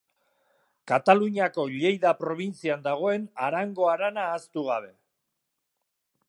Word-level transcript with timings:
Kataluniako 0.91 1.65
Lleida 1.73 2.13
probintzian 2.21 2.81
dagoen 2.87 3.29
Arango 3.49 3.87
harana 3.93 4.25
ahaztu 4.31 4.65
gabe. 4.71 4.91